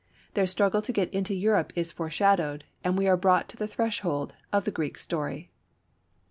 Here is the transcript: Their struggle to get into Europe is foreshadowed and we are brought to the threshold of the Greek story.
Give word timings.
Their 0.33 0.47
struggle 0.47 0.81
to 0.81 0.91
get 0.91 1.13
into 1.13 1.35
Europe 1.35 1.71
is 1.75 1.91
foreshadowed 1.91 2.63
and 2.83 2.97
we 2.97 3.07
are 3.07 3.15
brought 3.15 3.47
to 3.49 3.55
the 3.55 3.67
threshold 3.67 4.33
of 4.51 4.65
the 4.65 4.71
Greek 4.71 4.97
story. 4.97 5.51